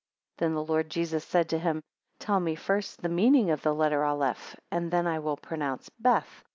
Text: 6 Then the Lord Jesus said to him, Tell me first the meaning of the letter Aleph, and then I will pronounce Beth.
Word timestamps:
6 0.39 0.39
Then 0.39 0.55
the 0.55 0.63
Lord 0.63 0.89
Jesus 0.89 1.23
said 1.23 1.47
to 1.49 1.59
him, 1.59 1.83
Tell 2.17 2.39
me 2.39 2.55
first 2.55 3.03
the 3.03 3.07
meaning 3.07 3.51
of 3.51 3.61
the 3.61 3.71
letter 3.75 4.03
Aleph, 4.03 4.55
and 4.71 4.89
then 4.89 5.05
I 5.05 5.19
will 5.19 5.37
pronounce 5.37 5.89
Beth. 5.89 6.43